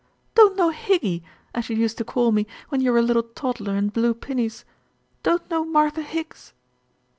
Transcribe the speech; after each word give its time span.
"Don't 0.33 0.57
know 0.57 0.71
Higgy, 0.71 1.21
as 1.53 1.69
you 1.69 1.75
used 1.75 1.99
to 1.99 2.03
call 2.03 2.31
me 2.31 2.47
when 2.69 2.81
you 2.81 2.91
were 2.91 2.97
a 2.97 3.03
little 3.03 3.21
toddler 3.21 3.75
in 3.75 3.89
blue 3.89 4.15
pinnies. 4.15 4.65
Don't 5.21 5.47
know 5.51 5.63
Martha 5.63 6.01
Higgs!" 6.01 6.53